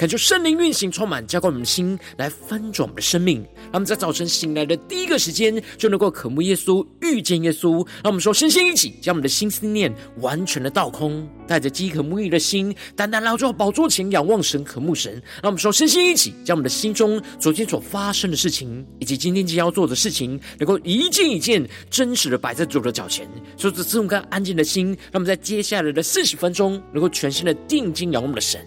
[0.00, 3.46] 恳求圣灵运行，充满浇灌我们的心，来翻转我们的生命。
[3.64, 7.86] 让我们在早晨醒来的第一个时间，就能够渴慕耶稣，遇见耶稣。
[8.02, 15.12] 让我们说，身心一起，将我们的心思念完全的倒空，带着饥渴沐浴的心，单单来到宝座前仰望神，渴慕神。
[15.42, 28.66] 让我们说，身心一起，将我们的心中昨天所发生的事情，以及今天即将要做的事情，能够一件一件真实的摆在主的脚前，说这这种安静的心，让我们在接下来的四十分钟，能够全心的定睛仰望我们的神。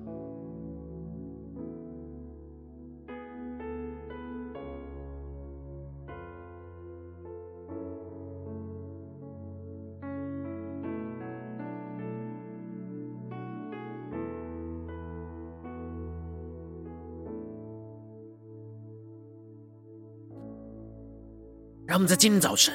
[21.91, 22.73] 让我们在今天早晨，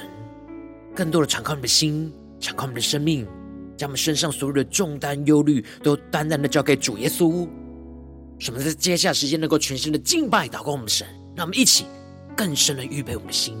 [0.95, 3.25] 更多的敞开我们的心，敞开我们的生命，
[3.75, 7.49] 将我们身上所有的重担、忧虑，都单单的交给主耶稣。
[8.37, 11.07] 使我们在接下来时间能够全新的敬拜、祷告我们的神。
[11.35, 11.87] 让我们一起
[12.35, 13.57] 更深的预备我们的心。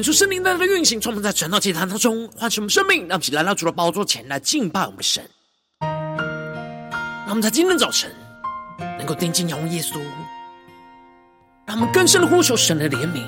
[0.00, 5.22] 恳求圣灵的运行，充满在晨祷祭坛当中，唤醒我们生命，让我们一起来到主的宝座前来敬拜我们的神。
[5.82, 8.10] 让我们在今天早晨
[8.96, 10.00] 能够定睛仰望耶稣，
[11.66, 13.26] 让我们更深的呼求神的怜悯，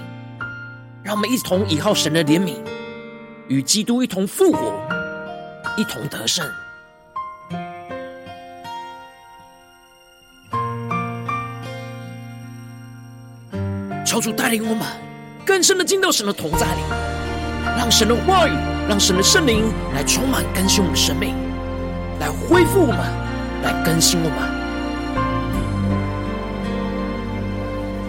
[1.05, 2.57] 让我们一同倚靠神的怜悯，
[3.49, 4.73] 与基督一同复活，
[5.77, 6.51] 一同得胜。
[14.07, 15.12] 求主带领我们。
[15.53, 16.81] 更深的进到神的同在里，
[17.77, 18.53] 让神的话语，
[18.89, 21.35] 让神的圣灵来充满更新我们的生命，
[22.19, 22.99] 来恢复我们，
[23.63, 24.39] 来更新我们。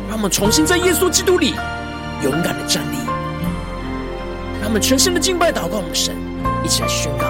[0.08, 1.54] 让我们重新在耶稣基督里
[2.24, 2.96] 勇敢的站立，
[4.62, 6.16] 让我们全新的敬拜祷告我们神，
[6.64, 7.26] 一起来宣告。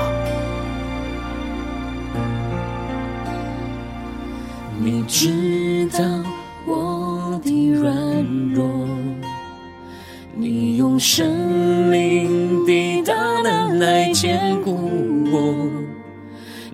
[4.77, 6.05] 你知道
[10.93, 11.27] 用生
[11.89, 14.91] 命的大能来坚固
[15.31, 15.67] 我，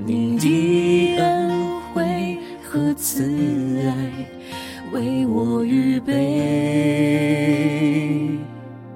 [0.06, 3.24] 你的恩惠和慈
[3.88, 3.96] 爱
[4.92, 6.12] 为我预备。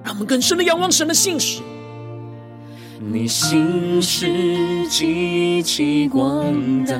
[0.03, 1.61] 让我们更深的仰望神的信实。
[2.99, 6.53] 你信实极其广
[6.83, 6.97] 大，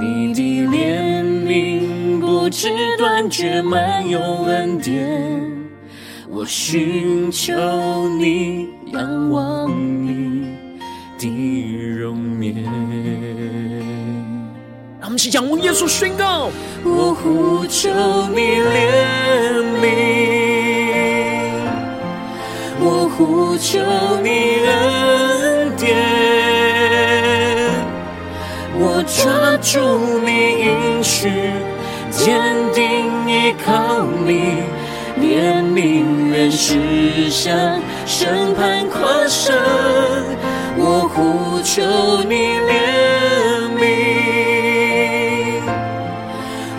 [0.00, 5.47] 你的怜悯不知断绝，满有恩典。
[6.48, 7.52] 寻求
[8.18, 10.48] 你，仰望你
[11.18, 11.28] 的
[11.98, 12.64] 容颜。
[14.98, 16.50] 让我们一起仰望耶稣宣告：
[16.84, 17.90] 我呼求
[18.34, 19.84] 你怜悯，
[22.80, 23.78] 我呼求
[24.22, 25.86] 你恩典，
[28.74, 29.78] 我抓住
[30.24, 30.30] 你
[30.64, 31.28] 应许，
[32.10, 32.40] 坚
[32.72, 34.62] 定依靠你。
[35.20, 39.54] 怜悯原是向审判跨生，
[40.76, 41.82] 我呼求
[42.28, 42.34] 你
[42.68, 42.70] 怜
[43.76, 43.82] 悯，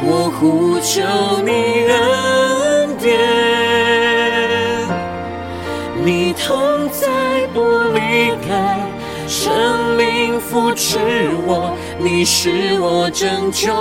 [0.02, 1.02] 我呼求
[1.44, 1.52] 你
[1.90, 3.08] 恩典，
[6.04, 7.08] 你同在
[7.54, 7.58] 不
[7.94, 8.80] 离开，
[9.28, 10.98] 生命扶持
[11.46, 13.74] 我，你是我拯救。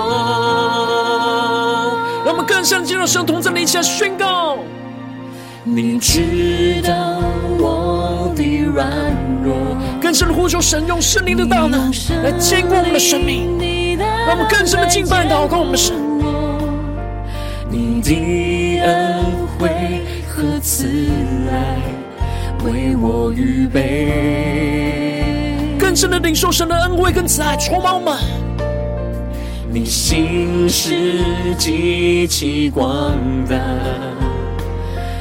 [2.29, 4.59] 让我们更深进入神同在里，一起来宣告。
[5.65, 7.23] 你知道
[7.59, 8.87] 我的软
[9.43, 9.57] 弱，
[9.99, 11.91] 更深的呼求神用圣灵的大能
[12.23, 13.57] 来坚固我们的生命，
[13.99, 15.97] 让我们更深的敬拜祷告我们的神。
[17.71, 19.25] 你的恩
[19.59, 20.87] 惠和慈
[21.51, 21.79] 爱
[22.63, 24.93] 为我预备，
[25.81, 28.19] 更深的领受神的恩惠跟慈爱充满我们。
[29.71, 30.95] 你心事
[31.59, 33.13] 极其广
[33.47, 33.55] 大，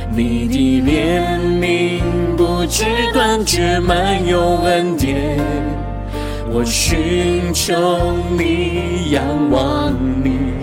[0.09, 2.01] 你的怜悯
[2.37, 5.37] 不知断绝，满有恩典。
[6.49, 9.21] 我寻求你，仰
[9.51, 10.53] 望你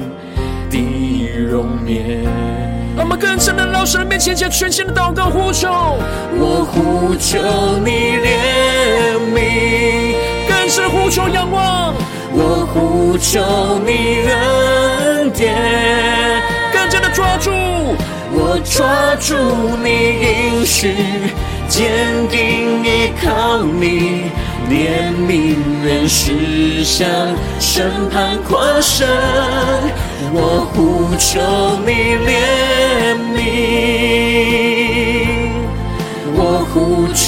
[0.71, 2.25] 的容颜。
[2.97, 5.69] 让我们更深的到神的面前，将全心的祷告呼求。
[6.39, 7.39] 我呼求
[7.85, 10.17] 你怜悯，
[10.49, 11.95] 更深呼求仰望。
[12.37, 13.41] 我呼求
[13.87, 13.91] 你
[14.29, 15.55] 恩典，
[16.73, 17.51] 更加的抓住。
[18.37, 19.37] 我抓住
[19.83, 19.89] 你
[20.21, 20.97] 应许，
[21.69, 24.33] 坚定依靠你。
[24.69, 27.07] 怜悯原是向
[27.61, 29.07] 审判跨生，
[30.33, 31.39] 我呼求
[31.87, 33.39] 你怜悯，
[36.35, 36.39] 我
[36.73, 37.23] 呼求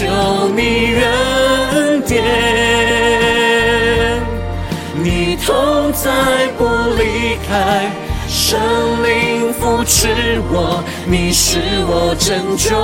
[0.56, 0.60] 你
[0.96, 2.16] 恩典，
[5.46, 6.64] 你同在不
[6.98, 7.88] 离开，
[8.26, 8.58] 圣
[9.04, 12.76] 灵扶持我，你是我拯救。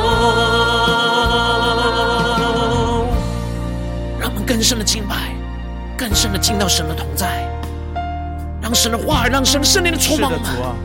[4.21, 5.35] 让我们更深的敬拜，
[5.99, 7.45] 更深的进到神的同在，
[8.63, 10.31] 让神的话，让神的圣灵的充满。
[10.31, 10.77] 是的，主啊，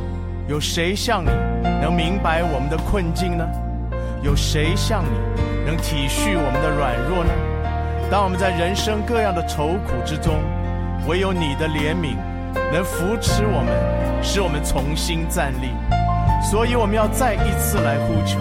[0.48, 1.30] 有谁像你
[1.80, 3.46] 能明白我们的困境呢？
[4.24, 5.12] 有谁像你
[5.64, 7.30] 能体恤我们的软弱呢？
[8.10, 10.34] 当我们在人生各样的愁苦之中，
[11.08, 12.18] 唯有你的怜悯
[12.74, 13.74] 能扶持我们，
[14.22, 15.72] 使我们重新站立。
[16.52, 18.38] 所以我们要再一次来呼求，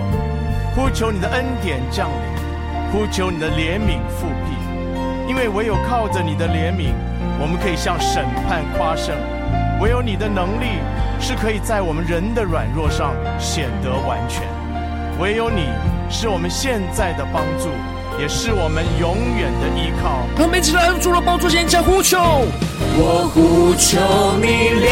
[0.74, 4.56] 呼求你的恩典降临，呼求你的怜悯复辟。
[5.28, 6.90] 因为唯有靠着你的怜悯，
[7.40, 9.14] 我们可以向审判夸胜；
[9.80, 10.82] 唯有你的能力
[11.20, 14.42] 是可以在我们人的软弱上显得完全；
[15.20, 15.68] 唯有你
[16.10, 17.70] 是我们现在的帮助，
[18.18, 20.26] 也是我们永远的依靠。
[20.36, 22.18] 让我们一起来主的宝座前，呼求。
[22.98, 23.98] 我呼求
[24.40, 24.86] 你怜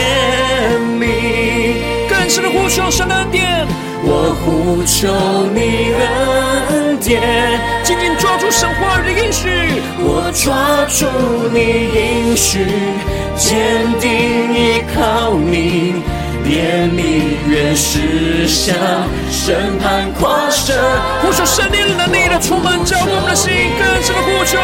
[1.00, 3.66] 悯，更深的呼求神的恩典。
[4.06, 5.08] 我呼求
[5.54, 5.94] 你
[6.68, 9.48] 恩典，紧紧抓住神话语的应许。
[9.98, 11.06] 我抓住
[11.50, 12.66] 你应许，
[13.34, 16.02] 坚定依靠你，
[16.44, 18.76] 怜悯原是向
[19.30, 20.76] 审判跨生。
[21.22, 24.58] 呼求圣灵的能力来充满着我们的心，更深的呼求，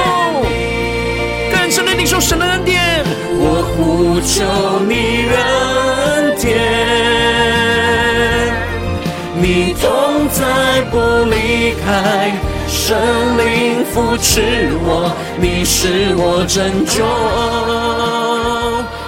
[1.52, 3.02] 更深的领受神的恩典。
[3.42, 4.44] 我呼求
[4.86, 6.48] 你恩典，
[9.34, 10.98] 你同在不
[11.30, 12.32] 离开。
[12.68, 12.96] 神
[13.38, 17.04] 灵扶持我，你是我拯救。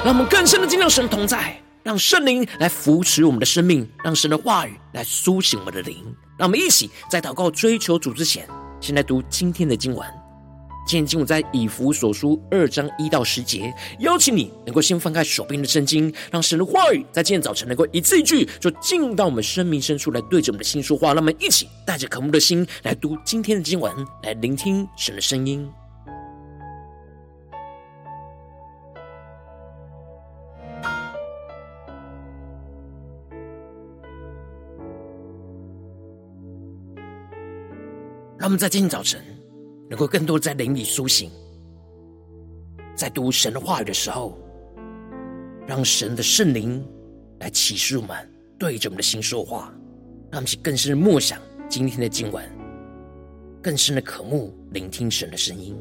[0.04, 5.96] 让我们更深的进入神同在，让圣灵来扶持我们的生命，让神的话语来苏醒我们的灵。
[6.38, 8.48] 让我们一起在祷告追求主之前，
[8.80, 10.06] 先来读今天的经文。
[10.84, 21.08] 今天经文在以弗所书二章一到十节，邀请你能够先翻开手边的圣经，让神的话语在今天早晨能够一字一句，就进到我们生命深处来对着我们的心说话。
[21.08, 23.92] 让我们一起带着渴慕的心来读今天的经文，
[24.24, 25.68] 来聆听神的声音。
[38.52, 39.20] 们在今天早晨。
[39.90, 41.30] 能够更多在灵里苏醒，
[42.96, 44.38] 在读神的话语的时候，
[45.66, 46.82] 让神的圣灵
[47.40, 48.16] 来启示我们，
[48.58, 49.70] 对着我们的心说话，
[50.30, 52.42] 让我们去更深的默想今天的经文，
[53.62, 55.76] 更深的渴慕聆听神的声音。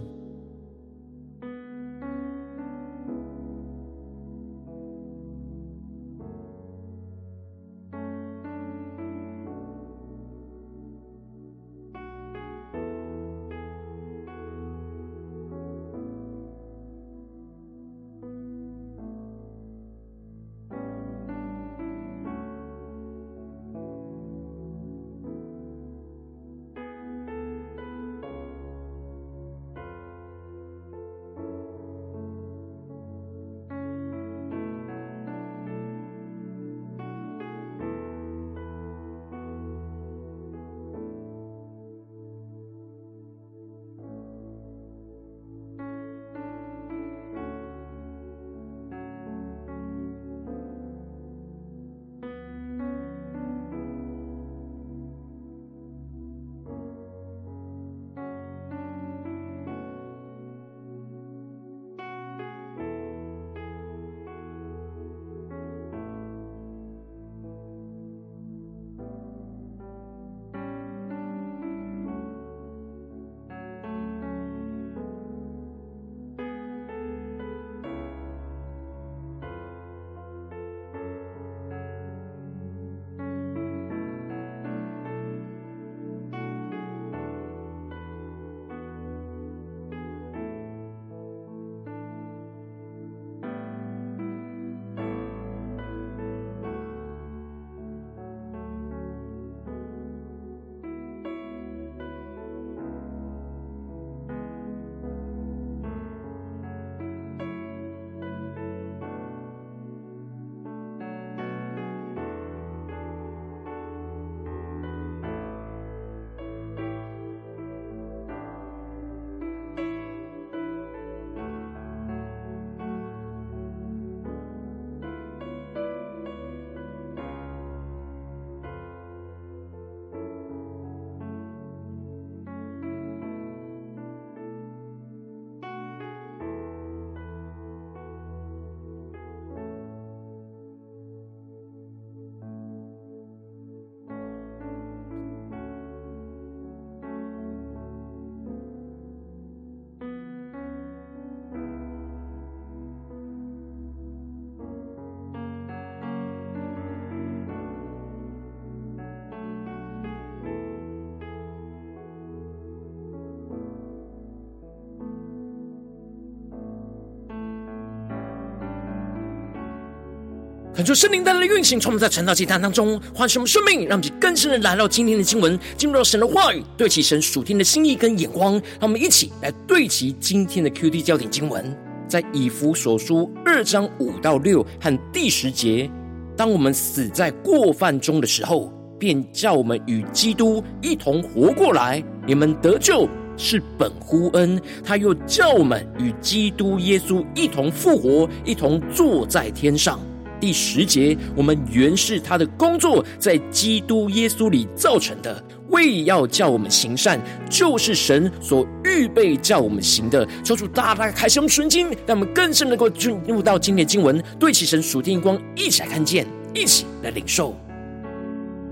[170.81, 178.53] 恳求圣灵带来的运行，从我们在晨祷祭坛当中唤醒我们生命，让我们更深的来到今天的经文，进入到神的话语，对齐神属天的心意跟眼光。
[178.53, 181.63] 让我们一起来对齐今天的 QD 焦点经文，
[182.07, 185.87] 在以弗所书二章五到六和第十节。
[186.35, 192.03] 当我们死在过犯中的时候，便叫我们与基督一同活过来。
[192.25, 193.07] 你们得救
[193.37, 199.99] 是本乎恩，他又叫我们与基督耶稣一同复活，一同坐在天上。
[200.41, 210.27] 第十节，我们原是他的工作，在基督耶稣里造成的，为要叫我们行善，就是神所预备叫我们行的。
[210.43, 217.55] 求主大大开启我们纯经，让我们更深能够进入到今天经文，对齐神属天光，一起来看见，一起来领受。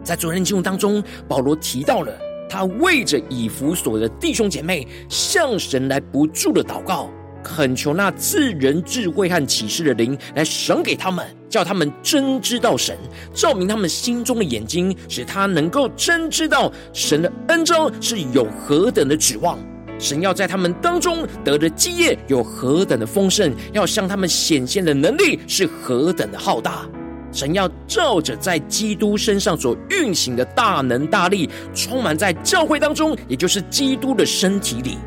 [0.03, 2.11] 在昨天经文当中，保罗提到了
[2.49, 7.11] 他为着以弗所的弟兄姐妹，向神来不住的祷告。
[7.41, 12.95] 恳求那赐人智慧和启示的灵来赏给他们，叫他们真知道神，
[13.33, 19.57] 照明他们心中的眼睛，使他能够真知道神的恩召是有何等的指望，
[19.97, 26.87] 神要在他们当中得的基业有何等的丰盛，要向他们显现的能力是何等的浩大，
[27.31, 34.97] 神要照着在基督身上所运行的大能大力，充满在教会当中，也就是基督的身体里。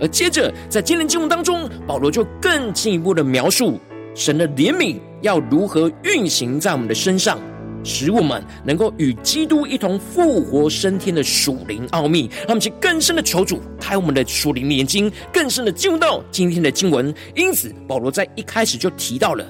[0.00, 3.80] 而接着，在今天经文当中，保罗就更进一步的描述
[4.14, 7.38] 神的怜悯要如何运行在我们的身上，
[7.82, 12.28] 使我们能够与基督一同复活升天的属灵奥秘。
[12.40, 17.12] 让我们去更深的求主开我们的属灵的眼睛，更深的进入到今天的经文。
[17.34, 19.46] 因此，保罗在一开始就提到了：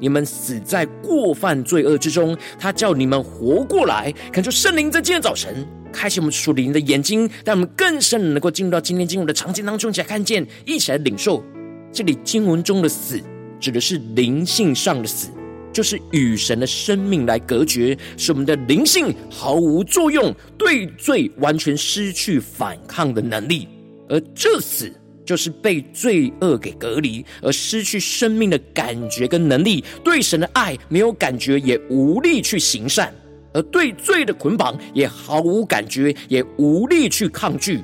[0.00, 4.10] 你们死在过犯罪恶之中，他叫你们活过来。
[4.32, 5.54] 恳求圣灵在今天早晨。
[5.92, 11.44] 开启我们属灵的眼睛，让我们更深的能够进入到今天经文的场景当中，一起来看见，一起来领受。
[11.92, 13.20] 这里经文中的死，
[13.60, 15.28] 指的是灵性上的死，
[15.72, 23.68] 就是与神的生命来隔绝，使我们的灵性毫无作用，对罪完全失去反抗的能力。
[24.08, 24.90] 而这死，
[25.24, 33.12] 就是被罪恶给隔离，而失去生命的感觉跟能力，对神的爱没有感觉，也无力去行善。
[33.54, 37.82] 而对罪的捆绑也毫无感觉，也无力去抗拒，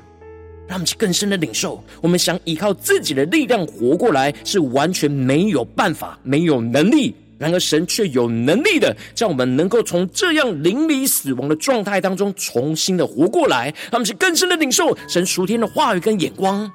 [0.67, 1.83] 让我们去更深的领受。
[2.01, 7.15] 我们想依靠自己的力量活过来，是完全没有办法、没有能力。
[7.37, 13.67] 然而神却有能力的，让我们能够从这样临离死亡的状态当中重新的活过来。
[13.91, 16.71] 让我们去更深的领受神属天的话语跟眼光。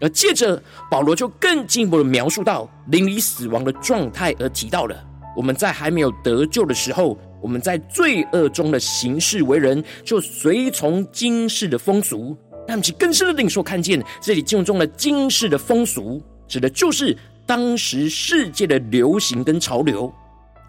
[0.00, 4.96] 而接着保罗就更进一步的描述到临离死亡的状态，而提到了
[5.36, 7.18] 我们在还没有得救的时候。
[7.42, 12.34] 我们在罪恶中的行事为人，就随从今世的风俗。
[12.66, 17.16] 让我们更深的领受看见，这里经文中的今世的风俗，指的就是
[17.46, 20.12] 当时世界的流行跟潮流，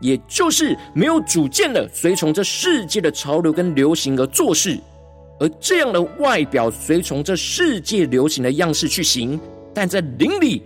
[0.02, 4.78] 也就是没有主见的随从这世界的潮流跟流行而做事，
[5.40, 9.40] 而这样的外表随从这世界流行的样式去行，
[9.74, 10.62] 但在灵里。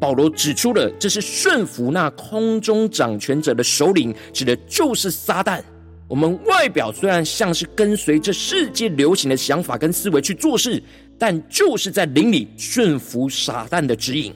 [0.00, 5.62] 保罗指出了，这是顺服那空中掌权者的首领，指的就是撒旦。
[6.06, 10.82] 我们外表虽然像是跟随这世界流行的想法跟思维去做事，
[11.18, 14.34] 但就是在灵里顺服撒旦的指引。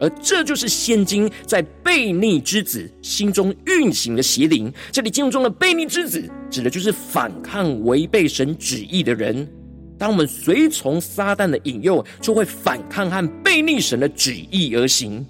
[0.00, 4.70] 而这就是现今在悖逆之子心中运行的邪灵。
[4.90, 9.48] 这里经文中的悖逆之子，指的就是反抗、违背神旨意的人。
[9.96, 15.24] 当我们随从撒旦的引诱，就会反抗和悖逆神的旨意而行。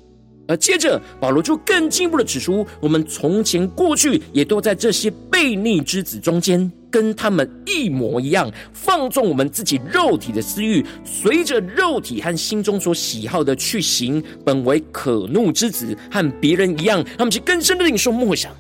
[0.47, 17.03] 而接着，保罗就更进一步的指出，我们从前过去也都在这些悖逆之子中间，跟他们一模一样，放纵我们自己肉体的私欲，随着肉体和心中所喜好的去行，本为可怒之子，和别人一样。
[17.17, 18.53] 他们是更深的领受默想。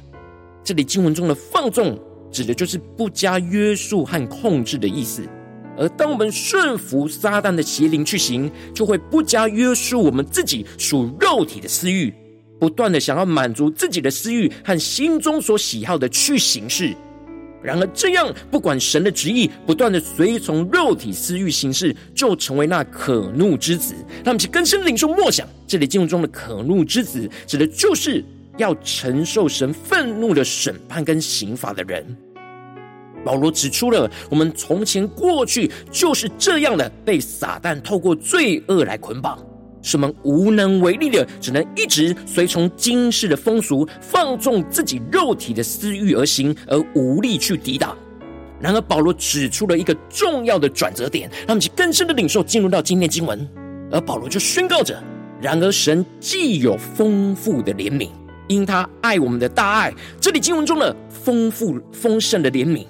[0.64, 1.98] 这里经文中的放纵，
[2.32, 5.22] 指的就是不加约束和控制的意思。
[5.76, 12.14] 而当我们顺服撒旦的邪灵去行，就会不加约束我们自己属肉体的私欲，
[12.60, 16.94] 不断的想要满足自己的私欲和心中所喜好的去行事。
[17.62, 23.94] 然而这样不管神的旨意，不断的随从肉体私欲行事，就成为那可怒之子。
[24.22, 28.22] 让我们去更深领受默想，这里经文中的可怒之子，指的就是
[28.58, 32.16] 要承受神愤怒的审判跟刑罚的人。
[33.24, 39.38] 保罗指出了，我们从前过去就是这样的，被撒旦透过罪恶来捆绑，
[39.82, 47.96] 使我们无能为力的，只能一直随从今世的风俗，放纵自己肉体的私欲而行，而无力去抵挡。
[48.60, 53.48] 然而，保罗指出了一个重要的转折点，让我们去更深的领受，进入到今天经文。
[53.90, 55.02] 而保罗就宣告着：
[55.40, 58.08] 然而，神既有丰富的怜悯。
[58.46, 59.92] 因他爱我们的大爱。
[60.20, 62.84] 这里经文中的丰富丰盛的怜悯，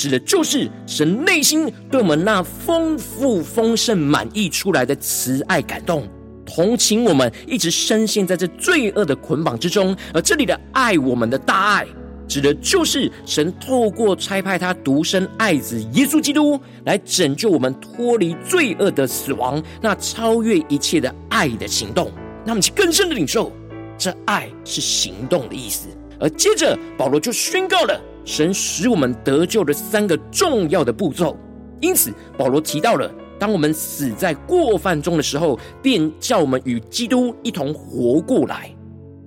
[0.00, 6.08] 指的就是神内心对我们那丰富丰盛满溢出来的慈爱感动，
[6.46, 9.94] 同情我们一直深陷在这罪恶的捆绑之中。
[10.14, 11.86] 而这里的爱我们的大爱。
[12.26, 22.10] 指的就是神透过差派他独生爱子耶稣基督来拯救我们脱离罪恶的死亡，那超越一切的爱的行动。
[22.46, 23.52] 那么，其更深的领受，
[23.98, 25.88] 这爱是行动的意思。
[26.18, 31.36] 而接着，保罗就宣告了神使我们得救的三个重要的步骤。
[31.80, 38.70] 因此，保罗提到了，当我们死在过犯中的时候，便叫我们与基督一同活过来。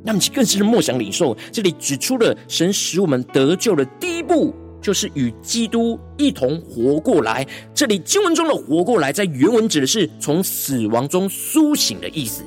[0.03, 1.35] 那么，其更是默想领受。
[1.51, 7.47] 这里指出了神使我们得救的第一步，就是与基督一同活过来。
[7.73, 12.43] 这里经文中的“活过来”在原文指的是从死亡中苏醒的意思。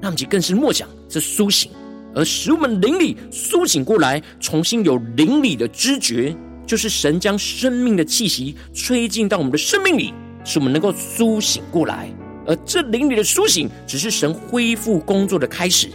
[0.00, 1.72] 那么，其更是默想这苏醒，
[2.18, 6.34] 而使我们灵里苏醒过来，重新有灵里的知觉，
[6.66, 10.12] 就是神将生命的气息吹进到我们的生命里，
[10.44, 12.12] 使我们能够苏醒过来。
[12.44, 15.88] 而这灵里的苏醒，只是神恢复工作的开始。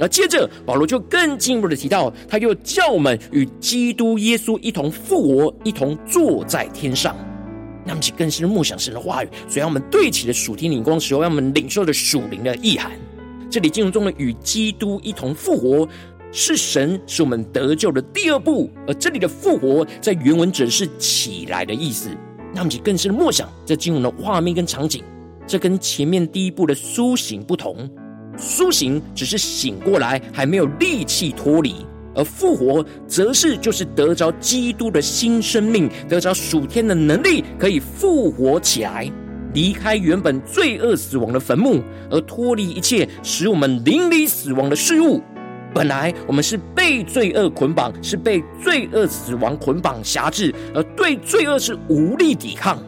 [0.00, 7.14] 而接着，保罗就更进一步的提到，他又叫我们与基督耶稣一同复活，一同坐在天上。
[7.84, 12.90] 那么，其更是默想神的话语，所以让我们对齐了属天灵光，时候让我们领受的属灵的意涵。
[13.50, 15.88] 这里经文中的与基督一同复活，
[16.30, 18.70] 是神使我们得救的第二步。
[18.86, 22.10] 而这里的复活，在原文指的是起来的意思。
[22.54, 25.02] 那么，其更是默想这经文的画面跟场景，
[25.46, 27.88] 这跟前面第一步的苏醒不同。
[28.36, 39.10] 苏醒只是醒过来，还没有力气脱离；而复活则是就是得着基督的新生命，得着属天的能力，可以复活起来，
[39.54, 45.20] 离开原本罪恶死亡的坟墓，而脱离一切使我们灵里死亡的事物。
[45.74, 52.82] 本来我们是被罪恶捆绑，是被罪恶死亡捆绑辖制，而对罪恶是无力抵抗。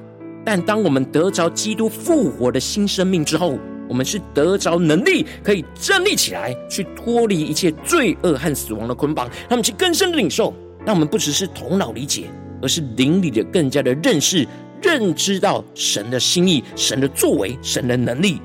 [0.45, 9.27] 但当我们得着基督复活的新生命之后，我们是得着能力，可以站立起来，去脱离一切罪恶和死亡的捆绑。
[9.27, 10.55] 让我们去更深的领受，
[10.87, 12.31] 让我们不只是头脑理解，
[12.63, 14.47] 而是灵里的更加的认识、
[14.83, 18.41] 认知到神的心意、神的作为、神的能力。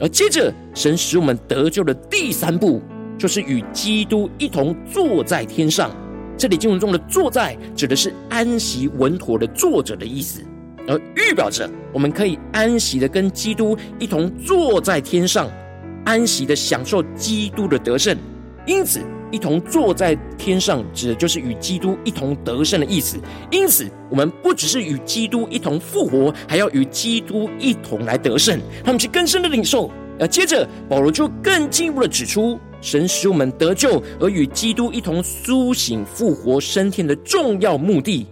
[0.00, 2.82] 而接着，神使我们得救的第三步，
[3.16, 5.90] 就是与基督一同坐在天上。
[6.36, 10.42] 这里经文中的“坐在”指的是安息稳妥的坐着的意思。
[10.88, 15.48] 而预表着我们可以安息的跟基督一同坐在天上，
[16.04, 18.16] 安息的享受基督的得胜。
[18.66, 19.00] 因此，
[19.32, 23.16] 一同坐在天上，指的就是与基督一同得胜的意思。
[23.50, 28.60] 因此，我们不只是与基督一同复活，还要与基督一同来得胜。
[28.84, 29.90] 他们是更深的领受。
[30.20, 38.26] 而接着，保罗就更进一步的指出，神使我们得救，而与基督一同苏醒、复活、升天的重要目的。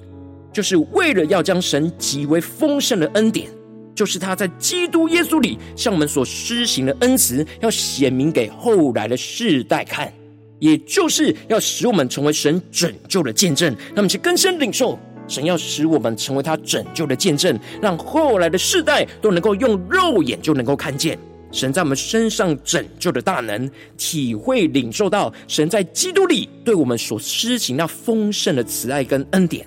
[0.52, 3.48] 就是为了要将神极为丰盛的恩典，
[3.94, 10.12] 就是他在基督耶稣里向我们所施行的恩慈，要显明给后来的世代看，
[10.60, 13.74] 也就是要使我们成为神拯救的见证。
[13.94, 14.96] 那么，去更深领受，
[15.26, 21.18] 神要使我们成为他拯救的见证，让后来的世代都能够用肉眼就能够看见
[21.50, 29.66] 神在我们身上拯救的大能，体会领受到神在基督里对我们所施行那丰盛的慈爱跟恩典。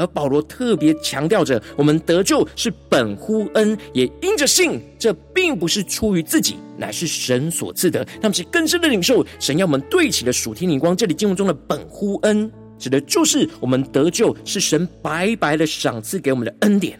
[0.00, 4.80] 而保罗特别强调着，我们得救是本乎恩，也因着信。
[4.98, 8.06] 这并不是出于自己，乃是神所赐的。
[8.20, 10.96] 那么，是更深的领受，神要我们对齐的属天灵光。
[10.96, 16.98] 这里经文中的“本乎恩”，指的就是我们得救是神白白的赏赐给我们的恩典。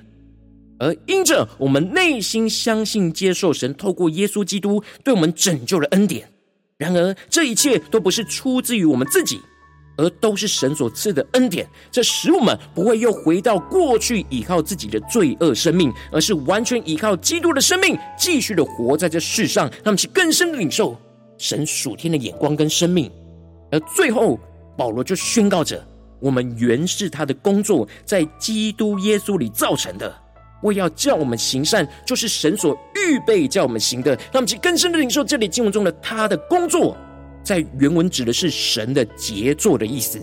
[0.78, 6.26] 而因着我们内心相信、接受神透过耶稣基督对我们拯救的恩典。
[6.78, 9.38] 然而，这一切都不是出自于我们自己。
[10.00, 20.96] 而都是神所赐的恩典，这使我们不会又回到过去依靠自己的罪恶生命，而是完全依靠基督的生命，继续的活在这世上，让我们去更深的领受
[21.36, 23.10] 神属天的眼光跟生命。
[23.70, 24.40] 而最后，
[24.74, 25.86] 保罗就宣告着：
[26.18, 30.10] 我们原是他的工作，在基督耶稣里造成的，
[30.62, 34.12] 为要叫我们行善，就是神所预备叫我们行的。
[34.32, 36.96] 让我们更深的领受这里经文中的他的工作。
[37.42, 40.20] 在原文指的是神的杰作的意思，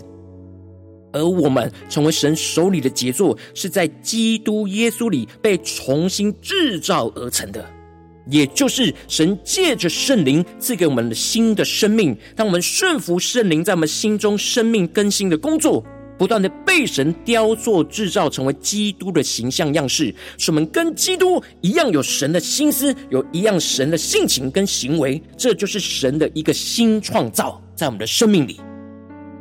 [1.12, 7.64] 而我们成为神手里的杰作，是在基督耶稣里被重新制造而成的，
[8.30, 12.16] 也就是神借着圣灵赐给我们的新的生命。
[12.36, 15.84] 让我们顺服圣灵在我们心中生命更新的工作。
[16.18, 25.22] 不断的被神雕塑制造成为基督的形象样式，使我们跟基督一样有神的心思，有一样神的性情跟行为。
[25.36, 28.60] 这就是神的一个新创造，在我们的生命里，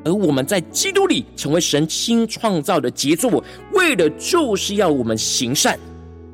[0.05, 5.77] 而我们在基督里成为神新创造的杰作，为的就是要我们行善。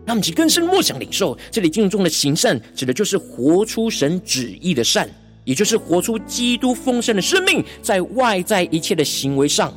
[0.05, 5.09] 让我们去更深默想领受，这里经文中的行善，指的就是活出神旨意的善，
[5.45, 9.73] 也就是活出基督丰盛的生命，在外在一切的行为上，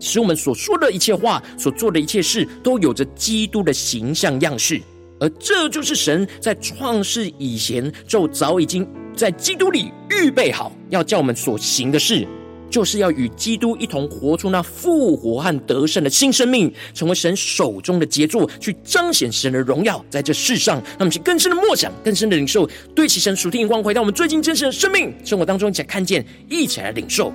[0.00, 4.80] 使我们所说的一切话、所做的一切事，都有着基督的形象样式。
[5.18, 12.26] 而这就是神在创世以前就早已经在基督里预备好，要叫我们所行的事。
[12.68, 20.82] 就是要与基督一同活出那复活和得胜的新生命，成为神手中的杰作，去彰显神的荣耀在这世上。
[20.98, 27.32] 那么，去更深的默想，更深的领受，对齐神属天眼光，回到我们最近真实的生命生活当中，一起来看见，一起来领受。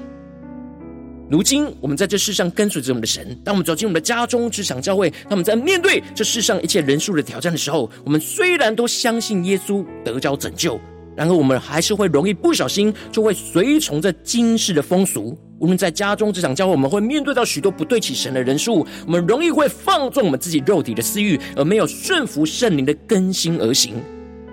[1.31, 10.77] 如今，我们在这世上跟随着我们的神，当我们走进我们的家中、职场、教会，当我们在面对这世上一切人数的挑战的时候，我们虽然都相信耶稣得着拯救。
[11.15, 15.37] 然而，我们还是会容易不小心就会随从这今世的风俗。
[15.59, 23.95] 无论在家中、职场、教会，我们会面对到许多不对起神的人数，我们容易会放纵我们自己肉体的私欲，而没有顺服圣灵的更新而行。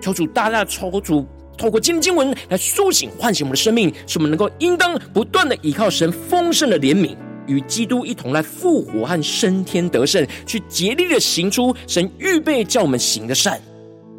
[0.01, 1.27] 求主大大抽主
[1.59, 7.17] 透过今天经文来苏醒、唤醒我们的生命，使我们能够应当不断的依靠神丰盛的怜悯，
[7.49, 13.61] 与基督一同来复活和升天得胜，去竭力的行出神预备叫我们行的善。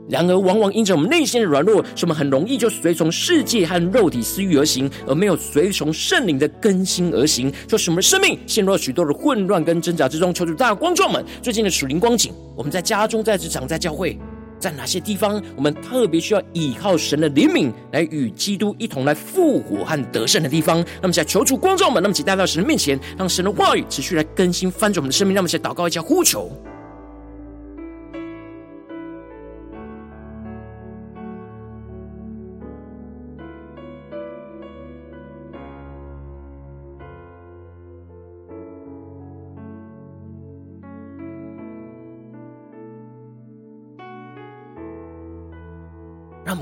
[0.09, 10.33] 然而，往往因着我们内心的软弱，使我们很容易就随从世界和肉体私欲而行，而没有随从圣灵的更新而行，就使我们的生命陷入了许多的混乱跟挣扎之中。
[10.33, 14.17] 求主大光众们最近的属灵光景，我们在家中、在职场、在教会，
[14.59, 20.83] 在哪些地方，我们特别需要依靠神的怜悯，来与基督一同来复活和得胜的地方。
[21.01, 25.33] 那么，现在求主光照们，那么，请带到神的面前，让神的话语持续来更新翻转我们的生命。
[25.33, 26.51] 那么，现在祷告一下，呼求。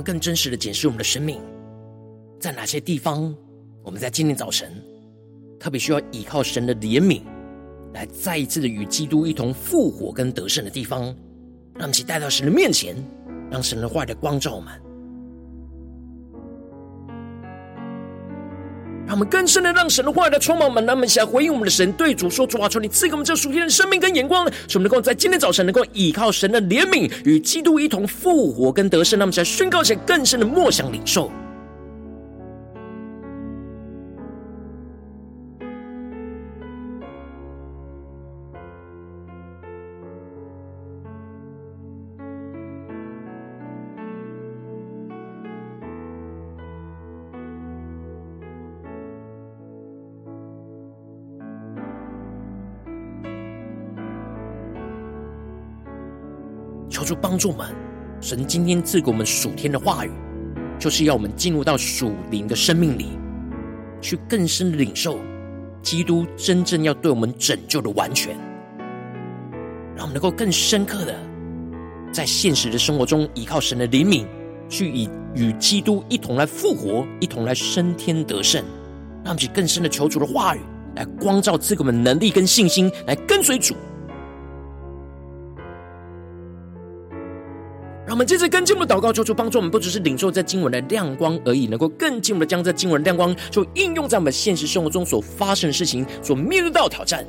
[0.08, 1.38] 更真实的检视我们的生命，
[2.40, 3.36] 在哪些地方，
[3.84, 4.72] 我们在今天早晨
[5.60, 7.22] 特别需要依靠神的怜悯，
[7.94, 11.14] 来再一次的与基督一同复活跟得胜的地方，
[11.76, 12.96] 让其带到神的面前，
[13.52, 14.82] 让神的话的光照满。
[19.08, 31.32] 让我们更深的让神的话来充满我们，让我们起来回应我们的神，对主说：“主啊，求你赐给我们这属天的生命跟眼光，使我们能够在今天早晨能够依靠神的怜悯，与基督一同复活跟得胜。”让我们来宣告，一些更深的默想领受。
[57.22, 57.68] 帮助我们，
[58.22, 60.12] 神今天赐给我们属天的话语，
[60.80, 63.08] 就是要我们进入到属灵的生命里，
[64.02, 65.20] 去更深的领受
[65.82, 68.36] 基督真正要对我们拯救的完全，
[69.96, 71.16] 让我们能够更深刻的
[72.12, 74.26] 在现实的生活中依靠神的怜悯，
[74.70, 78.64] 去以与基督一同来复活，一同来升天得胜，
[79.24, 80.60] 让我们去更深的求主的话语
[80.96, 83.76] 来光照赐给我们能力跟信心，来跟随主。
[88.18, 97.24] 我们接着更进一步的祷告，求主帮助我们，不只是领受这经文的亮光而已，能够更进一步的将这经文的亮光，就应用在我们现实生活中所发生的事情，所面对到挑战。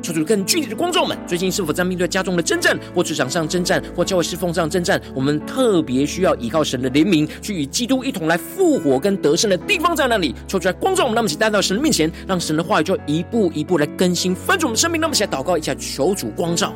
[0.00, 5.02] 求主更具体的光众们，最近是否在面对家中的征战，或职场上征战，或教会侍奉上征战？
[5.12, 10.32] 我们特别需要依靠神的怜悯，去与基督一同来复活跟得胜的地方在哪里？
[10.46, 15.00] 求主来光照我们，让我们一起带到神的面前，让神的话语就一步一步来更新翻转我们生命。
[15.00, 16.72] 让我们一起来祷告，一下求主光照。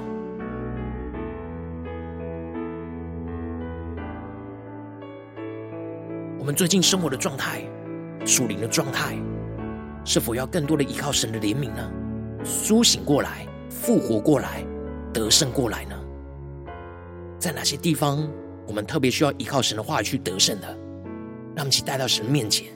[6.42, 7.62] 我们最近生活的状态，
[8.26, 9.16] 属灵的状态，
[10.04, 11.88] 是否要更多的依靠神的怜悯呢？
[12.44, 14.66] 苏醒过来，复活过来，
[15.14, 15.94] 得胜过来呢？
[17.38, 18.28] 在哪些地方，
[18.66, 20.66] 我们特别需要依靠神的话语去得胜的？
[21.54, 22.72] 让我们一起带到神面前。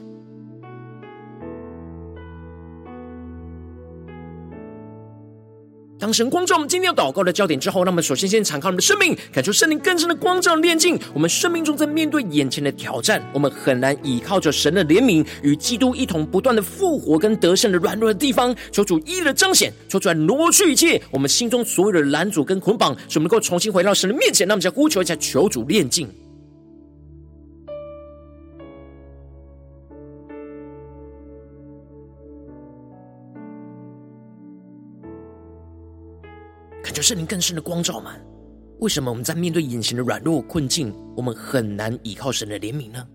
[5.98, 10.98] 当神光照我们今天要祷告的焦点之后，那么首先先敞开我们的生命，感受圣灵更深的光照炼净。
[11.14, 24.46] 我们生命中在面对眼前的挑战，我们很难依靠着神的怜悯，与基督一同不断的复活跟得胜的软弱的地方，求主一一的彰显，求主来挪去一切我们心中所有的拦阻跟捆绑，使我们能够重新回到神的面前。
[24.46, 26.06] 那么，再呼求一下，求主炼净。
[37.02, 38.16] 圣灵更深的光照吗。
[38.80, 43.06] 为什么我们在面对眼前的软弱困境，我们很难依靠神的怜悯呢？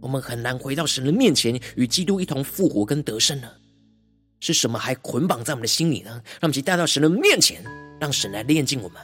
[0.00, 3.48] 我们很难回到神的面前，与基督一同复活跟得胜呢？
[4.40, 6.10] 是什么还捆绑在我们的心里呢？
[6.10, 7.64] 让我们去带到神的面前，
[8.00, 9.00] 让神来炼净我们。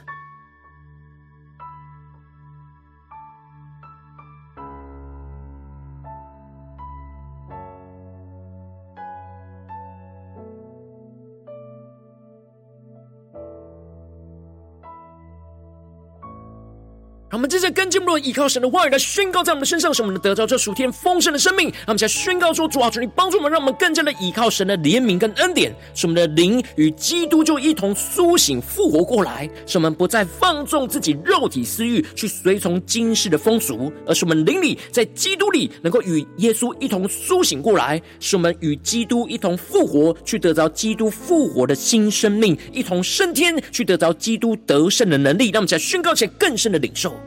[17.31, 21.69] 让我们接着跟进一步的依靠神的话语来宣告在我们的身上，使我们的得着这属天丰盛的生命。
[21.69, 45.51] 让我们再宣告说：主啊，求你帮助我们，让我们更加的依靠神的怜悯跟恩典，使我们的灵与基督就一同苏醒复活过来，使我们不再放纵自己肉体私欲去随从今世的风俗，而是我们灵里在基督里能够与耶稣一同苏醒过来，使我们与基督一同复活，去得着基督复活的新生命，一同升天，去得着基督得胜的能力。
[45.51, 47.19] 让我们再宣告起来更深的领受。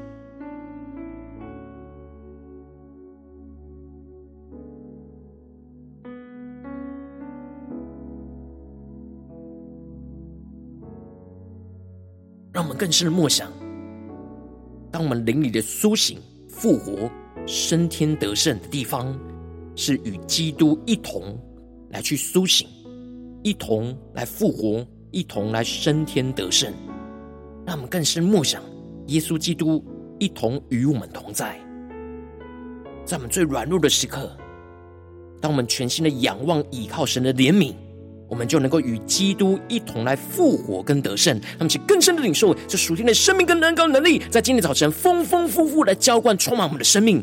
[12.82, 13.54] 更深的默想，
[14.92, 16.18] 当我们灵里的苏醒、
[16.50, 17.08] 复活、
[17.46, 19.16] 升天得胜的地方，
[19.76, 21.40] 是与基督一同
[21.92, 22.68] 来去苏醒，
[23.44, 26.74] 一同来复活，一同来升天得胜。
[27.68, 28.64] 让我们更深默想，
[29.10, 29.86] 耶稣基督
[30.18, 31.60] 一同与我们同在，
[33.06, 34.36] 在我们最软弱的时刻，
[35.40, 37.76] 当我们全心的仰望、倚靠神的怜悯。
[38.32, 47.22] 我们就能够与基督一同来复活跟得胜，他们去更深的领受这属天的生命跟恩膏能力，在今天早晨丰丰富富来浇灌充满我们的生命。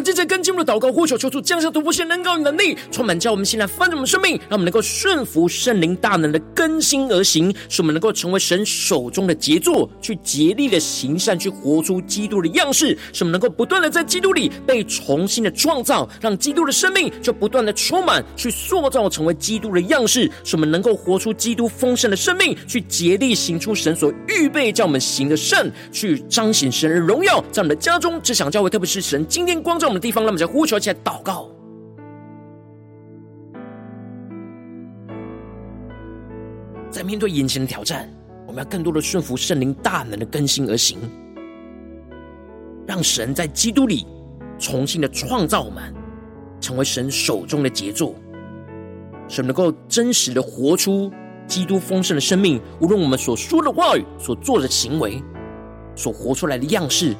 [0.00, 29.80] 们接着更进一步的祷告，呼求求主降下突破性能高与能力，充满叫我们现在翻转我们生命，让我们能够顺服圣灵大能的更新而行，使我们能够成为神手中的杰作，去竭力的行善，去活出基督的样式，使我们能够不断的在基督里被重新的创造，让基督的生命就不断的充满，去塑造成为基督的样式，使我们能够活出基督丰盛的生命，去竭力行出神所预备叫我们行的善，去彰显神的荣耀，在我们的家中、职场、教会，特别是神今天光。
[29.80, 31.48] 照的地方，那么就呼求起来祷告。
[36.90, 38.12] 在面对眼前的挑战，
[38.46, 40.98] 我们要更多的顺服圣灵大能的更新而行，
[42.86, 44.06] 让神在基督里
[44.58, 45.94] 重新的创造我们，
[46.60, 48.14] 成为神手中的杰作，
[49.28, 51.10] 使能够真实的活出
[51.46, 52.60] 基督丰盛的生命。
[52.80, 55.22] 无论我们所说的话语、所做的行为、
[55.94, 57.14] 所活出来的样式，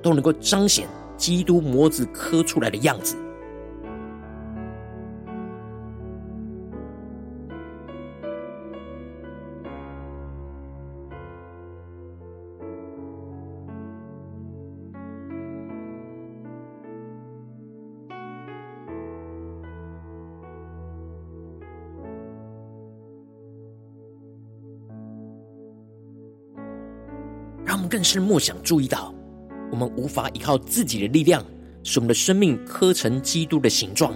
[0.00, 0.86] 都能够彰显。
[1.16, 3.16] 基督模子刻出来的样子，
[27.64, 29.15] 让我们更是默想，注意到。
[29.70, 31.44] 我们无法依靠自己的力量，
[31.82, 34.14] 使我们的生命刻成基督的形状，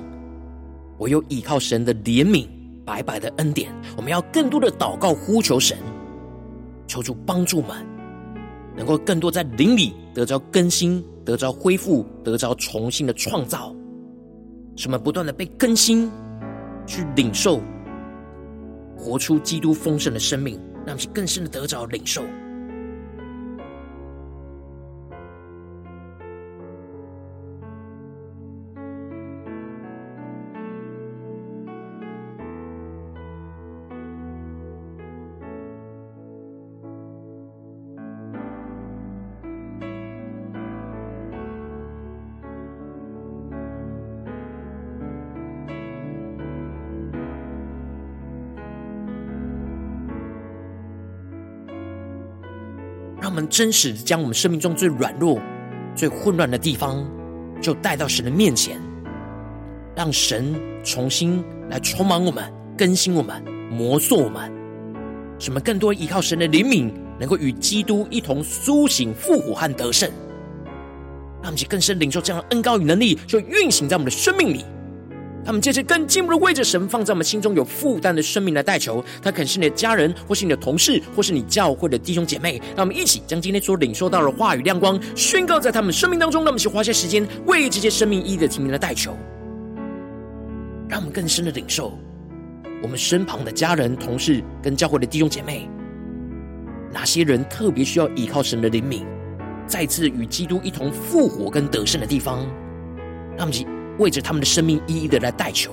[0.99, 2.47] 唯有依靠神的怜悯、
[2.85, 3.73] 白白的恩典。
[3.97, 5.77] 我们要更多的祷告、呼求神，
[6.87, 7.87] 求主帮助们，
[8.77, 13.75] 能够更多在灵里得着更新、得着恢复、得着重新的创造，
[14.77, 16.11] 使我们不断的被更新，
[16.87, 17.61] 去领受、
[18.97, 22.23] 活出基督丰盛的生命，让其更深的得着领受。
[53.31, 55.41] 他们真实将我们生命中最软弱、
[55.95, 57.09] 最混乱的地方，
[57.63, 58.77] 就带到神的面前，
[59.95, 63.41] 让神重新来充满我们、更新我们、
[63.71, 64.51] 磨塑我们，
[65.39, 70.11] 使我们更多依靠神的怜悯，能够与基督一同苏醒、复活和得胜。
[71.41, 74.65] 让我们更深领受这样的恩膏与能力，就运行在我们的生命里。
[75.45, 82.61] 他们借着更进一步的为着神放在我们心中有负担的生命来代求，他可能是你的家人，或是你的同事，或是你教会的弟兄姐妹。
[82.77, 86.43] 让我们一起将今天所领受到的话语亮光宣告在他们生命当中。
[86.43, 89.17] 让我们一起花些时间为这些生命意义的提名来代求，
[90.89, 91.99] 让我们更深的领受
[92.83, 95.69] 我们身旁的家人、同事跟教会的弟兄姐妹，
[96.93, 99.07] 哪些人特别需要依靠神的灵敏，
[99.67, 102.47] 再次与基督一同复活跟得胜的地方，
[103.37, 105.73] 让我们为着他们的生命一一的来代求。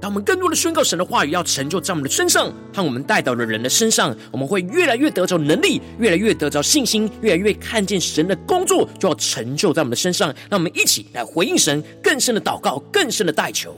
[0.00, 10.34] 当我们更多的宣告神的话语，要成就在我们的身上和我们带到的人的身上，我们会越来越得着能力，越来越得着信心，越来越看见神的工作就要成就在我们的身上。
[10.48, 13.76] 让我们一起来回应神，更深的祷告，更深的代求。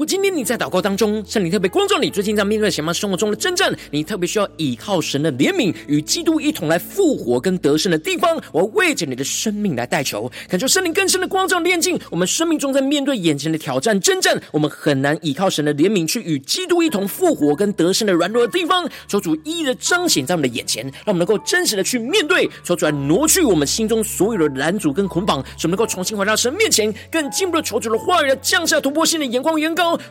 [0.00, 29.60] 果今天你在祷告当中，圣灵特别光照你，最近在面对什么生活中的征战，你特别需要倚靠神的怜悯，与基督一同来复活跟得胜的地方，我要为着你的生命来代求，恳求圣灵更深的光照炼净我们生命中在面对眼前的挑战征战，我们很难倚靠神的怜悯去与基督一同复活跟得胜的软弱的地方，求主一一的彰显在我们的眼前，让我们能够真实的去面对，求主来挪去我们心中所有的拦阻跟捆绑，使我们能够重新回到神面前，更进一步的求主的话语来降下突破性的眼光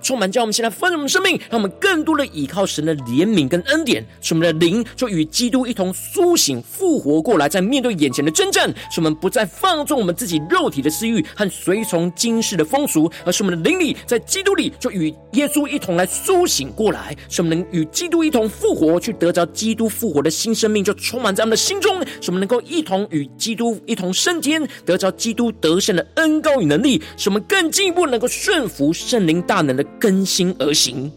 [0.01, 31.11] 充满，叫我们现在丰盛我们生命，让我们更多的依靠神的怜悯跟恩典，使我们的灵就与基督一同苏醒复活过来，在面对眼前的征战，使我们不再放纵我们自己肉体的私欲和随从今世的风俗，而是我们的灵里在基督里就与耶稣一同来苏醒过来，使我们能与基督一同复活，去得着基督复活的新生命，就充满在我们的心中，使我们能够一同与基督一同升天，得着基督得胜的恩膏与能力，使我们更进一步能够顺服圣灵大能的更新而行。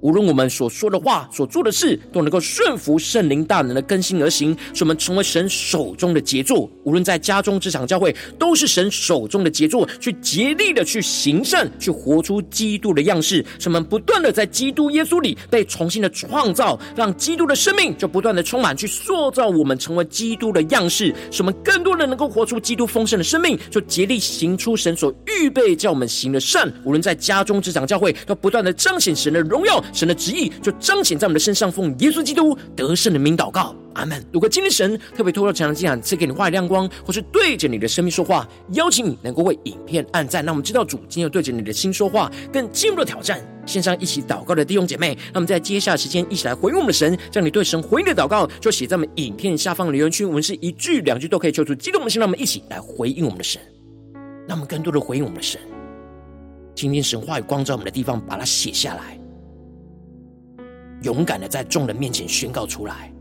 [0.00, 6.70] 无论我们所说的话、所做的事，都能够顺服圣灵大能的更新而行，使我们成为神手中的杰作。
[6.84, 13.44] 无论在家中、职场、教会，都是神手中的杰作，去竭力的去行善，去活出基督的样式。
[13.58, 21.14] 使我们不断的在基督耶稣里被重新的创造，让基督的生命就不断的充满，去塑造我们成为基督的样式。
[21.30, 26.72] 使我们更多的能够活出基督丰盛的生命，就竭力行出神所预备叫我们行的善。
[26.84, 29.82] 无论在家中、职场、教会，都不断的彰显神的荣耀。
[29.92, 34.24] 神的旨意就彰显在我们的身上，奉耶稣基督得胜的名祷告，阿门。
[34.32, 43.40] 如果今天神特别透过这场经文赐给你话语亮光，或是对着你的生命说话，邀请你能够为影片按赞，让我们知道主今天对着你的心说话，更进一步的挑战。
[43.66, 53.60] 线上一起祷告的弟兄姐妹，那么在接下来时间一起来回应我们的神，将你对神回应的祷告就写在我们影片下方留言区，我们是一句两句都可以求出激动的心，让我们一起来回应我们的神，
[54.48, 55.60] 让我们更多的回应我们的神。
[56.74, 59.19] 今天神话语光照我们的地方，把它写下来。
[61.02, 63.12] 勇敢的在众人面前宣告出来，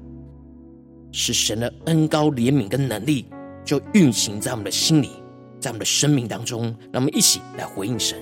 [1.12, 3.26] 使神的恩高怜悯跟能力
[3.64, 5.12] 就运行在我们的心里，
[5.60, 8.18] 在我们的生命当中，让我们一起来回应神。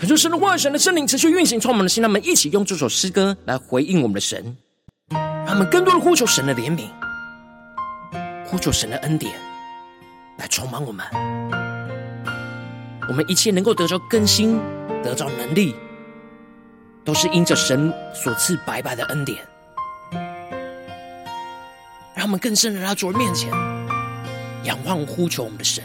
[0.00, 4.56] 恳求神的话语，神的圣灵持续运行，从我们的心，让我们一起用这首诗歌来回应我们的神，
[5.10, 6.88] 让我们更多的呼求神的怜悯，
[8.46, 9.34] 呼求神的恩典，
[10.38, 11.04] 来充满我们。
[13.10, 14.58] 我们一切能够得着更新，
[15.02, 15.74] 得着能力，
[17.04, 19.38] 都是因着神所赐白白的恩典。
[22.14, 23.50] 让我们更深的来到主面前，
[24.64, 25.84] 仰望呼求我们的神，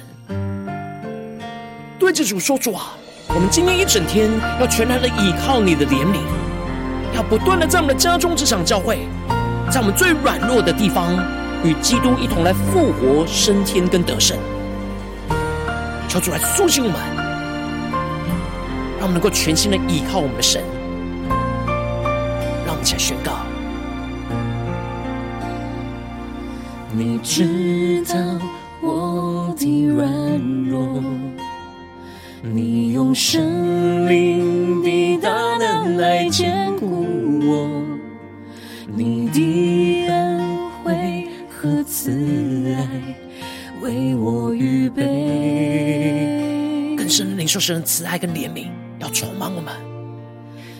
[1.99, 2.95] 对着主说：“主啊。”
[3.27, 6.19] 我们今天一整天要全然的倚靠你的怜悯，
[7.13, 9.07] 要不断的在我们的家中、职场、教会，
[9.69, 11.13] 在我们最软弱的地方，
[11.63, 14.37] 与基督一同来复活、升天跟得胜。
[16.07, 16.97] 求主来苏醒我们，
[18.99, 20.63] 让我们能够全心的倚靠我们的神。
[22.65, 23.33] 让我们一起来宣告：
[26.91, 28.15] 你知道
[28.81, 30.07] 我的软
[33.15, 37.07] 神灵的大能来坚固
[37.47, 37.81] 我，
[38.93, 40.41] 你的恩
[40.83, 42.11] 惠和慈
[42.75, 42.85] 爱
[43.81, 45.05] 为我预备。
[46.97, 48.67] 更深的领受神慈爱跟怜悯，
[48.99, 49.73] 要充满我们。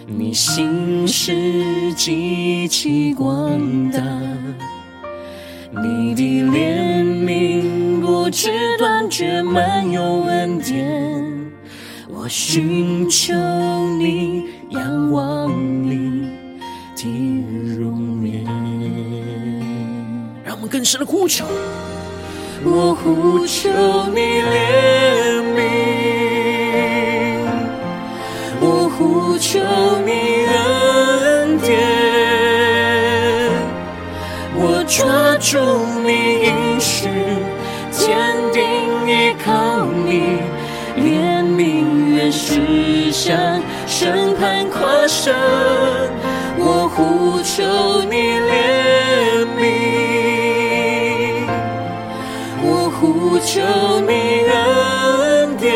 [0.06, 4.02] 你心事极其广大，
[5.72, 6.22] 你的
[6.52, 11.15] 怜悯不知断绝，满有恩典。
[12.26, 13.36] 我寻求
[14.00, 15.48] 你，仰望
[15.84, 16.28] 你
[16.96, 17.06] 的
[17.78, 18.44] 容颜。
[20.44, 21.46] 让我们更深的呼求，
[22.64, 23.70] 我呼求
[24.10, 25.60] 你怜悯，
[28.60, 29.60] 我呼求
[30.04, 31.78] 你恩典，
[34.56, 35.60] 我抓住
[36.02, 36.10] 你
[36.48, 36.50] 应
[36.80, 37.08] 许，
[37.92, 38.18] 坚
[38.52, 38.64] 定
[39.08, 40.55] 依靠你。
[43.16, 43.34] 向
[43.88, 45.34] 审判跨生，
[46.60, 47.64] 我呼求
[48.12, 48.16] 你
[48.52, 49.64] 怜悯，
[52.62, 52.68] 我
[53.00, 53.54] 呼求
[54.02, 54.12] 你
[54.52, 55.72] 恩典，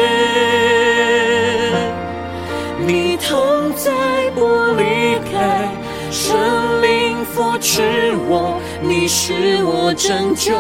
[2.86, 3.90] 你同在
[4.36, 4.84] 不离
[5.32, 5.72] 开，
[6.12, 6.36] 圣
[6.82, 7.82] 灵扶持
[8.28, 10.54] 我，你是我拯救。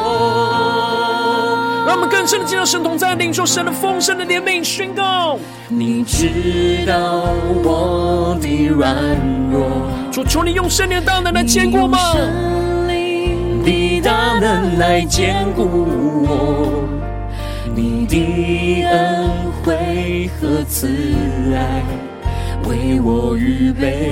[1.89, 5.39] 让我们更深的进入神同在，领受神的丰盛的怜悯宣告。
[5.67, 7.33] 你知道
[7.63, 8.95] 我的软
[9.51, 9.65] 弱，
[10.11, 11.97] 主求你用圣灵的大能来坚固吗？
[12.13, 15.87] 圣灵的大能来坚固
[16.27, 16.87] 我，
[17.73, 19.27] 你的恩
[19.63, 20.87] 惠和慈
[21.55, 21.81] 爱
[22.69, 24.11] 为我预备，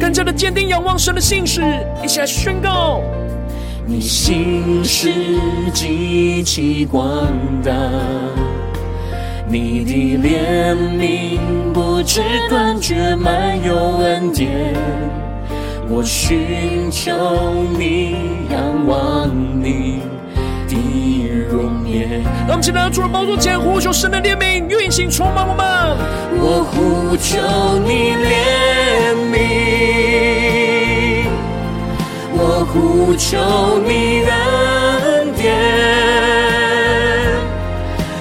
[0.00, 1.60] 更加的坚定仰望神的信使，
[2.02, 3.02] 一起来宣告。
[3.92, 5.12] 你心事
[5.74, 7.26] 极其广
[7.60, 7.72] 大，
[9.48, 11.40] 你的怜悯
[11.74, 14.48] 不知断绝，满有恩典。
[15.88, 17.10] 我寻求
[17.76, 18.14] 你，
[18.52, 19.28] 仰望
[19.60, 20.02] 你
[20.68, 20.76] 的
[21.50, 22.22] 容颜。
[22.46, 25.66] 让我们起来，主的宝座前呼求神的怜悯，运行充满我们。
[26.38, 27.40] 我呼求
[27.80, 30.49] 你怜悯。
[32.72, 33.36] 我呼求
[33.84, 35.52] 你恩典，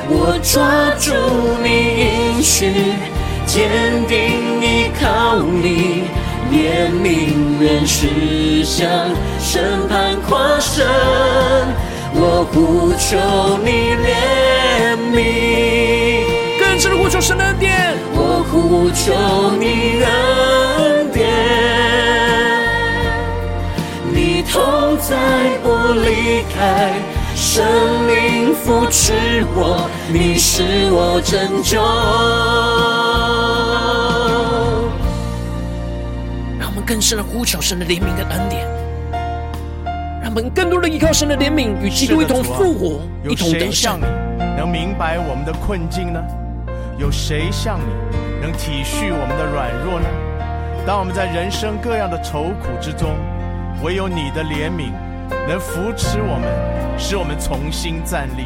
[0.09, 1.13] 我抓住
[1.61, 1.67] 你
[2.01, 2.73] 应许，
[3.45, 3.69] 坚
[4.07, 6.05] 定依靠你，
[6.51, 8.89] 怜悯原是向
[9.39, 10.83] 审判跨生。
[12.15, 13.15] 我呼求
[13.63, 16.25] 你怜悯，
[16.59, 17.95] 更深的呼求神的恩典。
[18.13, 19.13] 我呼求
[19.59, 20.07] 你恩
[24.59, 25.15] 同在
[25.63, 26.91] 不离开，
[27.33, 27.63] 圣
[28.09, 29.13] 灵扶持
[29.55, 31.79] 我，你是我拯救。
[36.59, 38.67] 让我们更深的呼求神的怜悯跟恩典，
[40.21, 42.99] 让我们更多的依靠神的怜悯，与基督一同复活，
[43.29, 43.61] 一同得胜。
[43.61, 44.03] 有谁像你
[44.57, 46.21] 能明白我们的困境呢？
[46.97, 47.85] 有谁像你
[48.41, 50.07] 能体恤我们的软弱呢？
[50.85, 53.15] 当我们在人生各样的愁苦之中。
[53.81, 54.91] 唯有你的怜悯
[55.47, 58.45] 能扶持我们，使我们重新站立。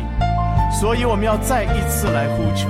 [0.72, 2.70] 所以我们要再一次来呼求，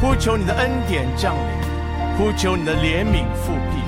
[0.00, 3.80] 呼求你的恩典降临，呼求你的怜悯复辟。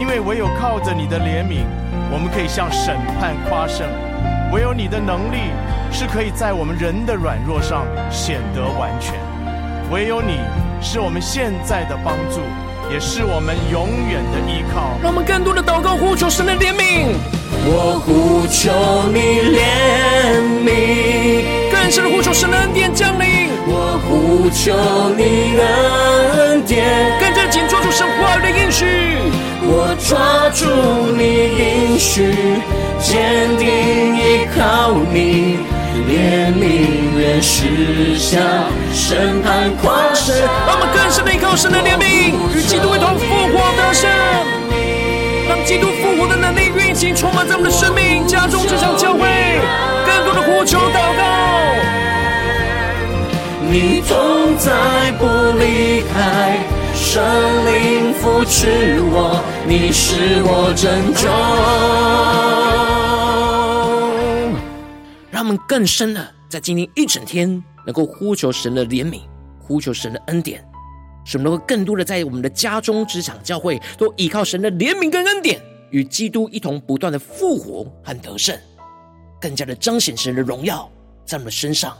[0.00, 1.64] 因为唯有靠着你的怜悯，
[2.12, 3.88] 我们可以向审判夸胜；
[4.52, 5.50] 唯有你的能力
[5.90, 9.14] 是可以在我们人的软弱上显得完全；
[9.90, 10.38] 唯有你
[10.80, 12.40] 是我们现在的帮助。
[12.92, 14.98] 也是我们永远的依靠。
[15.02, 17.14] 让我们更多的祷告，呼求神的怜悯。
[17.66, 18.70] 我呼求
[19.12, 19.58] 你怜
[20.62, 23.48] 悯，更深的呼求神的恩典降临。
[23.66, 24.74] 我呼求
[25.16, 28.84] 你恩典，更加紧抓住神话语的应许。
[29.66, 30.66] 我抓住
[31.16, 31.24] 你
[31.56, 32.34] 应许，
[33.00, 33.66] 坚定
[34.16, 35.58] 依靠你。
[35.94, 38.42] 怜悯原是向
[38.92, 40.34] 审判跨生，
[40.66, 44.10] 让我们更深的依靠神的怜悯，与基督一同复活得胜，
[45.48, 49.20] 让基督复活的能力运行充满在我们的生命、家中、这场、教会，
[50.04, 51.22] 更多的呼求祷告。
[53.70, 54.70] 你同在
[55.18, 55.26] 不
[55.58, 56.58] 离开，
[56.94, 57.22] 圣
[57.66, 61.28] 灵扶持我，你是我拯救。
[65.34, 69.22] 让我们更深的在今天一整天，能够呼求神的怜悯，
[69.58, 70.64] 呼求神的恩典，
[71.24, 75.60] 使我们能够更多的在我们的家中、职场、教会，都依靠神的怜悯跟恩典，
[75.90, 78.56] 与基督一同不断的复活和得胜，
[79.40, 80.88] 更加的彰显神的荣耀
[81.26, 81.98] 在我们的身上。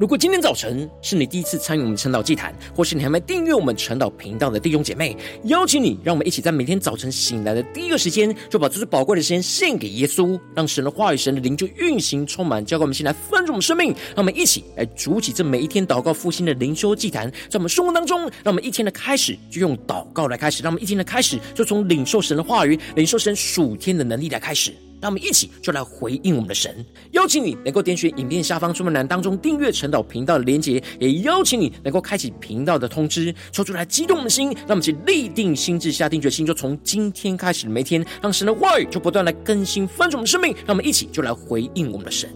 [0.00, 13.88] 如果今天早晨是你第一次参与我们晨祷祭坛，或是你还没订阅我们晨祷频道的弟兄姐妹，邀请你，让我们一起在每天早晨醒来的第一个时间，就把这最宝贵的时间献给耶稣，让神的话语、神的灵就运行充满，交给我们，先来丰盛我们生命。
[13.88, 24.72] 让我们一起来筑起这每一天祷告复兴的灵修祭坛，在我们生活当中，让我们一天的开始就用祷告来开始，让我们一天的开始就从领受神的话语、领受神属天的能力来开始。
[25.00, 26.84] 让我们一起就来回应我们的神。
[27.12, 34.48] 邀请你能够点选影片下方说明栏当中订阅晨祷频道的连结，也邀请你能够开启频道的通知，抽出来激动我们的心。
[34.50, 40.52] 让我们去立定心智，下定决心，就从今天开始每天，让神的话语就不断来更新翻转我们的生命。
[40.66, 42.28] 让我们一起就来回应我们的神。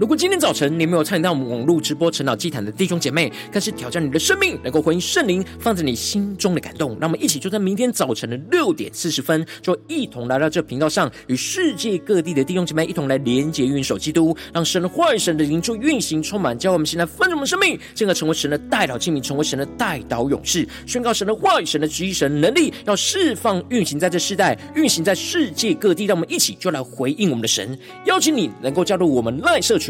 [0.00, 6.96] 如果今天早晨你没有参与到我们网络直播晨祷祭坛的弟兄姐妹，更是挑战你的生命，能够回应圣灵放在你心中的感动。
[6.98, 26.06] 让我们一起就在明天早晨的六点四十分，就一同来到这频道上，与世界各地的弟兄姐妹一同来连结、运手基督，让神的话语、神的灵就运行充满，教我们现在丰盛我们生命，进而成为神的代祷器皿，成为神的代祷勇士，宣告神的话语、神的旨意、神的能力，要释放、运行在这世代，运行在世界各地。
[26.06, 29.89] 让我们一起就来回应我们的神，邀请你能够加入我们赖社群。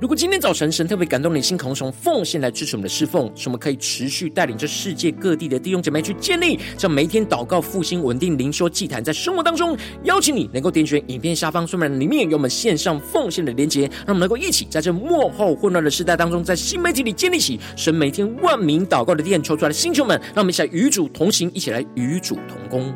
[0.00, 22.94] 如果今天早晨神特别感动你心，渴望从奉献来支持我们的侍奉，使我们可以持续带领这世界各地的弟兄姐妹去建立这每一天祷告复兴稳定灵修祭坛，在生活当中邀请你能够点选影片下方说明里面有我们线上奉献的连结，让我们能够一起在这幕后混乱的时代当中，在新媒体里建立起神每天万名祷告的殿，求出来的星球们，让我们一起来与主同行，一起来与主同工。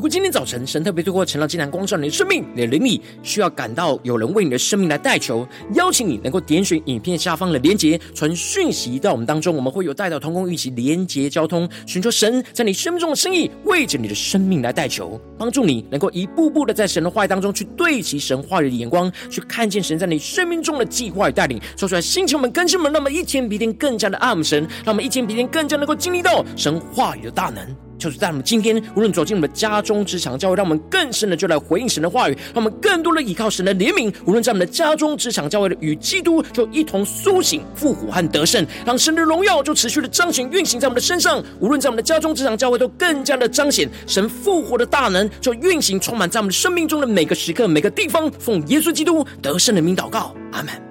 [0.00, 27.89] 如果今天早晨神特别透过晨祷祭坛光照你的生命，你的灵里需要感到有人为你的生命来代求，邀请你能够点选影片下方的连结，传讯息到我们当中，我们会有带到同工一起连结交通，寻求神在你生命中的心意，为着你的生命来代求，帮助你能够一步步的在神的话语当中去对齐神话语的眼光，去看见神在你生命中的计划与带领，说出来，星球们、更新们，让我们一天比一天更加的爱慕神，让我们一天比一天更加能够经历到神话语的大能。
[28.00, 34.12] 就是在我们今天，无论走进我们的家中、职场、教会，让我们更深的就来回应神的话语，让我们更多的依靠神的怜悯。
[34.24, 41.44] 无论在我们的家中、职场、教会的与基督就一同苏醒、复活和得胜，让神的荣耀就持续的彰显、运行在我们的身上。
[41.60, 48.30] 无论在我们的家中、职场、教会，都更加的彰显神复活的大能，就运行充满在我们的生命中的每个时刻、每个地方。
[48.38, 50.89] 奉耶稣基督得胜的名祷告，阿门。